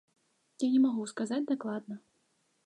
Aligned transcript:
Я 0.65 0.69
не 0.75 0.79
магу 0.85 1.05
сказаць 1.11 1.43
дакладна. 1.53 1.95